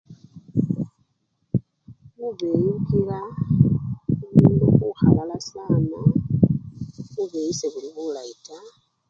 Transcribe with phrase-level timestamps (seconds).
[2.17, 3.19] Bubeyi bukila
[4.25, 5.79] omundu khukhalala sikila
[7.15, 8.69] bubeyi sebuli bulayi taa